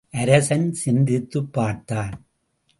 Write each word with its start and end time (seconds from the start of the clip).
அரசன் 0.09 0.73
சிந்தித்துப் 0.73 1.53
பார்த்தான். 1.53 2.25